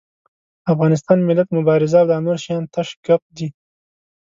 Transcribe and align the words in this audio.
افغانستان، 0.73 1.17
ملت، 1.27 1.47
مبارزه 1.57 1.97
او 2.01 2.07
دا 2.11 2.17
نور 2.25 2.37
شيان 2.45 2.63
تش 2.73 2.89
ګپ 3.05 3.21
دي. 3.35 3.47